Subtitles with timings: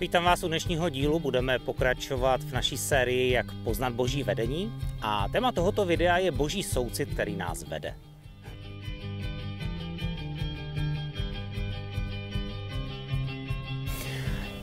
[0.00, 5.28] Vítám vás u dnešního dílu, budeme pokračovat v naší sérii Jak poznat boží vedení a
[5.28, 7.94] téma tohoto videa je boží soucit, který nás vede.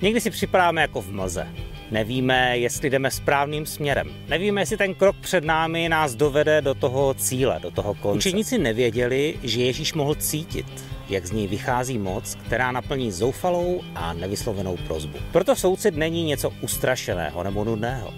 [0.02, 1.67] Někdy si připadáme jako v mlze.
[1.92, 4.10] Nevíme, jestli jdeme správným směrem.
[4.28, 8.18] Nevíme, jestli ten krok před námi nás dovede do toho cíle, do toho konce.
[8.18, 10.66] Učeníci nevěděli, že Ježíš mohl cítit,
[11.10, 15.18] jak z ní vychází moc, která naplní zoufalou a nevyslovenou prozbu.
[15.32, 18.14] Proto soucit není něco ustrašeného nebo nudného.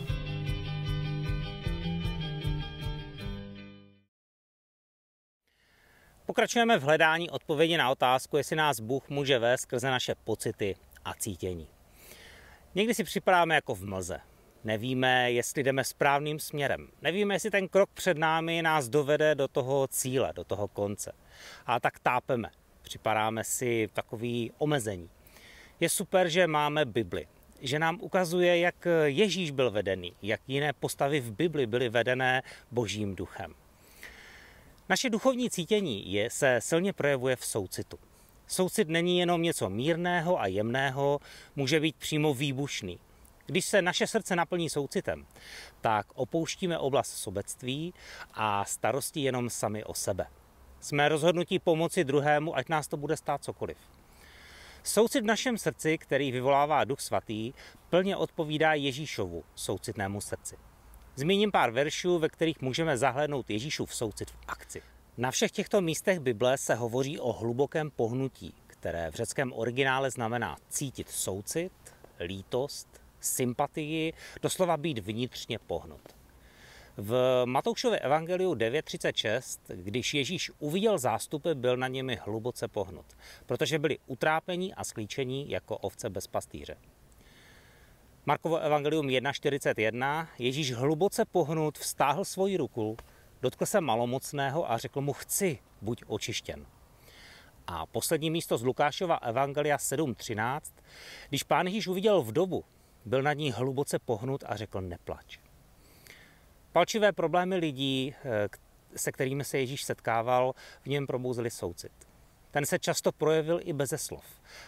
[6.26, 11.13] Pokračujeme v hledání odpovědi na otázku, jestli nás Bůh může vést skrze naše pocity a
[11.13, 11.68] cítění.
[12.76, 14.20] Někdy si připadáme jako v mlze.
[14.64, 16.88] Nevíme, jestli jdeme správným směrem.
[17.02, 21.12] Nevíme, jestli ten krok před námi nás dovede do toho cíle, do toho konce.
[21.66, 22.49] A tak tápeme.
[22.82, 25.10] Připadáme si takový omezení.
[25.80, 27.27] Je super, že máme Bibli,
[27.62, 33.15] že nám ukazuje, jak Ježíš byl vedený, jak jiné postavy v Bibli byly vedené Božím
[33.15, 33.54] duchem.
[34.90, 37.99] Naše duchovní cítění je, se silně projevuje v soucitu.
[38.52, 41.20] Soucit není jenom něco mírného a jemného,
[41.55, 43.00] může být přímo výbušný.
[43.46, 45.26] Když se naše srdce naplní soucitem,
[45.82, 47.94] tak opouštíme oblast sobectví
[48.34, 50.27] a starosti jenom sami o sebe.
[50.80, 53.77] Jsme rozhodnutí pomoci druhému, ať nás to bude stát cokoliv.
[54.84, 57.54] Soucit v našem srdci, který vyvolává Duch Svatý,
[57.90, 60.58] plně odpovídá Ježíšovu soucitnému srdci.
[61.16, 64.81] Zmíním pár veršů, ve kterých můžeme zahlédnout Ježíšův soucit v akci.
[65.19, 70.57] Na všech těchto místech Bible se hovoří o hlubokém pohnutí, které v řeckém originále znamená
[70.69, 71.72] cítit soucit,
[72.19, 72.88] lítost,
[73.19, 76.01] sympatii, doslova být vnitřně pohnut.
[76.97, 83.06] V Matoušově evangeliu 9.36, když Ježíš uviděl zástupy, byl na nimi hluboce pohnut,
[83.45, 86.75] protože byli utrápení a sklíčení jako ovce bez pastýře.
[88.25, 92.97] Markovo evangelium 1.41, Ježíš hluboce pohnut vstáhl svoji ruku,
[93.42, 96.66] dotkl se malomocného a řekl mu chci, buď očištěn.
[97.68, 100.62] A poslední místo z Lukášova Evangelia 7.13,
[101.30, 102.64] když pán Ježíš uviděl vdovu,
[103.06, 105.40] byl nad ní hluboce pohnut a řekl neplač.
[106.72, 108.48] Palčivé problémy lidí, eh,
[108.96, 111.92] se kterými se Ježíš setkával, v něm probouzeli soucit.
[112.52, 114.26] Ten se často projevil i beze slov.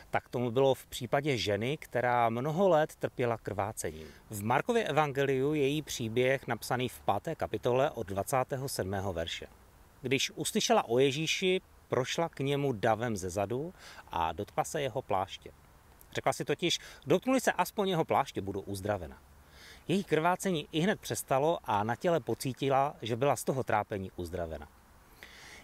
[0.10, 4.08] Tak tomu bylo v případě ženy, která mnoho let trpěla krvácením.
[4.30, 7.36] V Markově evangeliu je její příběh napsaný v 5.
[7.36, 8.92] kapitole od 27.
[9.12, 9.48] verše.
[10.02, 13.74] Když uslyšela o Ježíši, prošla k němu davem ze zadu
[14.12, 15.52] a dotkla se jeho pláště.
[16.14, 19.18] Řekla si totiž, dotknuli se aspoň jeho pláště, budu uzdravena.
[19.88, 24.68] Její krvácení i hned přestalo a na těle pocítila, že byla z toho trápení uzdravena.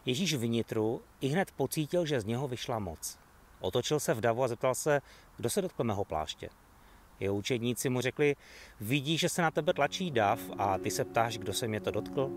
[0.08, 3.20] Ježíš vnitru i hned pocítil, že z něho vyšla moc.
[3.60, 5.02] Otočil se v davu a zeptal se,
[5.38, 6.50] kdo se dotkl mého pláště.
[7.20, 8.36] Jeho učedníci mu řekli,
[8.82, 11.92] vidí, že se na tebe tlačí dav a ty se ptáš, kdo se mě to
[11.92, 12.32] dotkl?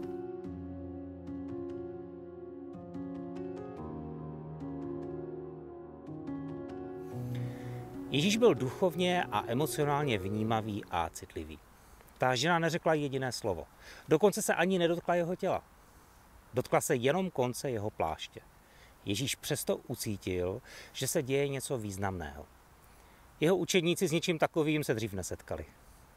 [8.11, 11.59] Ježíš byl duchovně a emocionálně vnímavý a citlivý.
[12.19, 13.67] Ta žena neřekla jediné slovo.
[14.09, 15.70] Dokonce se ani nedotkla jeho těla.
[16.55, 18.41] Dotkla se jenom konce jeho pláště.
[19.05, 20.62] Ježíš přesto ucítil,
[20.93, 22.47] že se děje něco významného.
[23.41, 25.66] Jeho učedníci s něčím takovým se dřív nesetkali.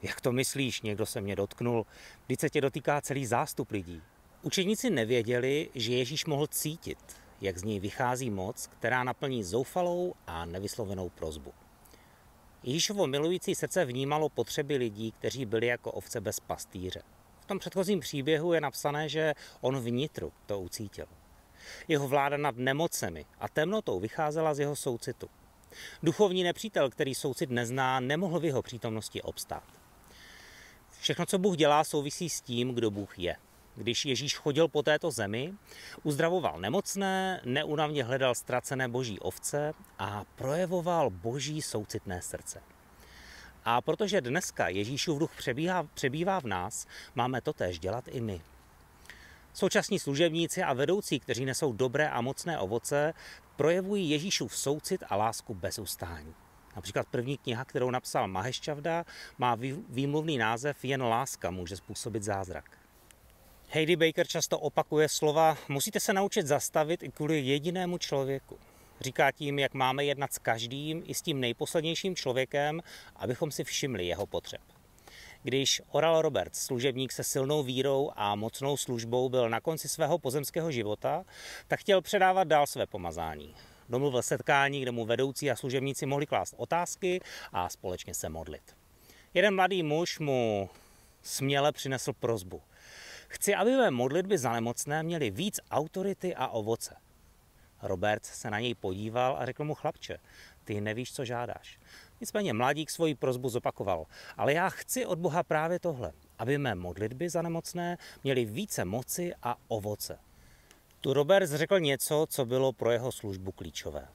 [0.02, 1.86] Jak to myslíš, někdo se mě dotknul,
[2.28, 4.02] když se tě dotýká celý zástup lidí.
[4.42, 7.00] Učedníci nevěděli, že Ježíš mohl cítit,
[7.42, 11.54] jak z něj vychází moc, která naplní zoufalou a nevyslovenou prozbu.
[12.64, 17.02] Ježíšovo milující srdce vnímalo potřeby lidí, kteří byli jako ovce bez pastýře.
[17.44, 21.06] V tom předchozím příběhu je napsané, že on vnitru to ucítil.
[21.88, 25.30] Jeho vláda nad nemocemi a temnotou vycházela z jeho soucitu.
[26.04, 29.64] Duchovní nepřítel, který soucit nezná, nemohl v jeho přítomnosti obstát.
[31.00, 33.36] Všechno, co Bůh dělá, souvisí s tím, kdo Bůh je.
[33.76, 35.54] Když Ježíš chodil po této zemi,
[36.04, 42.73] uzdravoval nemocné, neunavně hledal ztracené boží ovce a projevoval boží soucitné srdce.
[43.66, 48.42] A protože dneska Ježíšův duch přebíhá, přebývá v nás, máme to též dělat i my.
[49.54, 53.14] Současní služebníci a vedoucí, kteří nesou dobré a mocné ovoce,
[53.56, 56.34] projevují Ježíšův soucit a lásku bez ustání.
[56.76, 59.06] Například první kniha, kterou napsal Maheščavda,
[59.38, 59.58] má
[59.90, 62.78] výmluvný název Jen láska může způsobit zázrak.
[63.70, 68.60] Heidi Baker často opakuje slova, musíte se naučit zastavit i kvůli jedinému člověku.
[69.04, 72.82] Říká tím, jak máme jednat s každým, i s tím nejposlednějším člověkem,
[73.16, 74.62] abychom si všimli jeho potřeb.
[75.44, 80.72] Když Oral Roberts, služebník se silnou vírou a mocnou službou, byl na konci svého pozemského
[80.72, 81.26] života,
[81.68, 83.56] tak chtěl předávat dál své pomazání.
[83.90, 87.20] domluvil setkání, kde mu vedoucí a služebníci mohli klást otázky
[87.54, 88.76] a společně se modlit.
[89.34, 90.70] Jeden mladý muž mu
[91.22, 92.62] směle přinesl prozbu.
[93.28, 96.96] Chci, aby mé modlitby za nemocné měly víc autority a ovoce.
[97.84, 100.18] Robert se na něj podíval a řekl mu, chlapče,
[100.64, 101.80] ty nevíš, co žádáš.
[102.22, 104.06] Nicméně mladík svoji prozbu zopakoval.
[104.38, 109.34] Ale já chci od Boha právě tohle, aby mé modlitby za nemocné měly více moci
[109.44, 110.20] a ovoce.
[111.02, 114.08] Tu Robert řekl něco, co bylo pro jeho službu klíčové.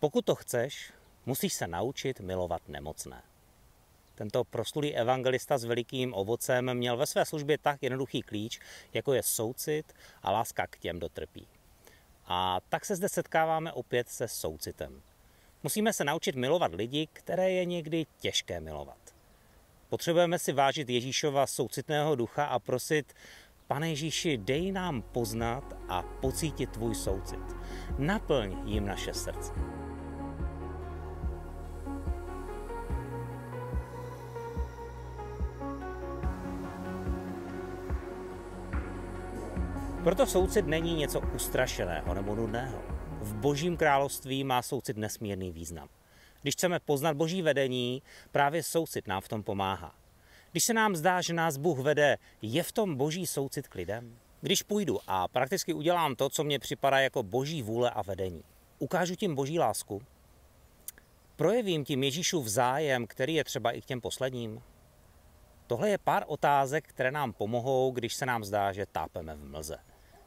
[0.00, 0.92] Pokud to chceš,
[1.26, 3.22] musíš se naučit milovat nemocné.
[4.14, 8.60] Tento proslulý evangelista s velikým ovocem měl ve své službě tak jednoduchý klíč,
[8.94, 11.48] jako je soucit a láska k těm, kdo trpí.
[12.26, 15.02] A tak se zde setkáváme opět se soucitem.
[15.62, 18.98] Musíme se naučit milovat lidi, které je někdy těžké milovat.
[19.88, 23.14] Potřebujeme si vážit Ježíšova soucitného ducha a prosit,
[23.66, 27.56] Pane Ježíši, dej nám poznat a pocítit tvůj soucit.
[27.98, 29.52] Naplň jim naše srdce.
[40.06, 42.82] Proto soucit není něco ustrašeného nebo nudného.
[43.20, 45.88] V božím království má soucit nesmírný význam.
[46.42, 49.94] Když chceme poznat boží vedení, právě soucit nám v tom pomáhá.
[50.50, 54.18] Když se nám zdá, že nás Bůh vede, je v tom boží soucit k lidem?
[54.40, 58.44] Když půjdu a prakticky udělám to, co mě připadá jako boží vůle a vedení,
[58.78, 60.02] ukážu tím boží lásku,
[61.36, 64.62] projevím tím Ježíšův zájem, který je třeba i k těm posledním.
[65.66, 69.78] Tohle je pár otázek, které nám pomohou, když se nám zdá, že tápeme v mlze.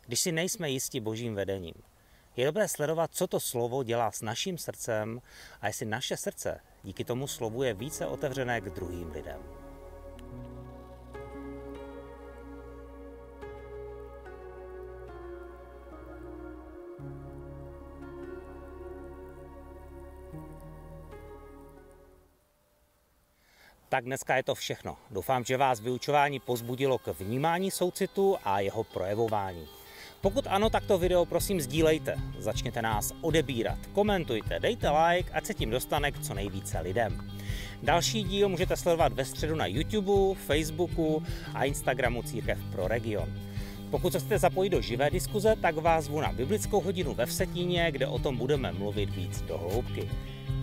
[0.10, 1.74] Když si nejsme jisti božím vedením.
[2.36, 5.22] Je dobré sledovat, co to slovo dělá s naším srdcem
[5.62, 9.42] a jestli naše srdce díky tomu slovu je více otevřené k druhým lidem.
[23.90, 24.98] Tak dneska je to všechno.
[25.12, 29.79] Doufám, že vás vyučování pozbudilo k vnímání soucitu a jeho projevování.
[30.22, 35.54] Pokud ano, tak to video prosím sdílejte, začněte nás odebírat, komentujte, dejte like, ať se
[35.54, 37.32] tím dostane k co nejvíce lidem.
[37.84, 41.24] Další díl můžete sledovat ve středu na YouTube, Facebooku
[41.54, 43.30] a Instagramu Církev pro region.
[43.92, 47.92] Pokud se chcete zapojit do živé diskuze, tak vás zvu na biblickou hodinu ve Vsetíně,
[47.92, 50.10] kde o tom budeme mluvit víc do hloubky.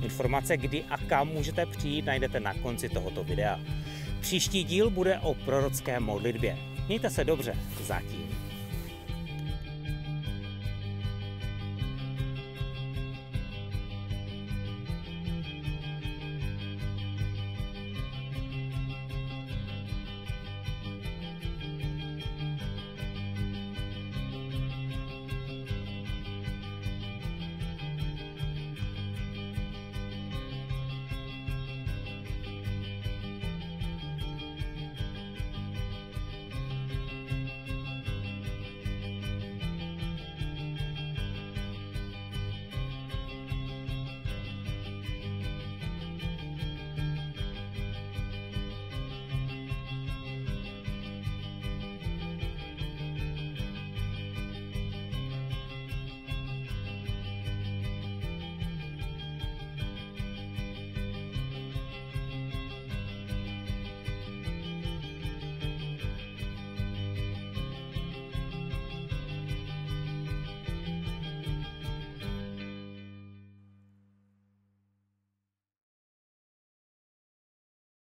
[0.03, 3.61] Informace, kdy a kam můžete přijít, najdete na konci tohoto videa.
[4.21, 6.59] Příští díl bude o prorocké modlitbě.
[6.89, 8.46] Mějte se dobře, zatím.